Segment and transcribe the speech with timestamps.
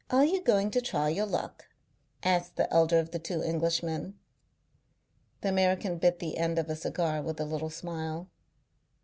[0.09, 1.67] "Are you going to try your luck?"
[2.23, 4.17] asked the elder of the two Englishmen.
[5.41, 8.27] The American bit the end off a cigar with a little smile.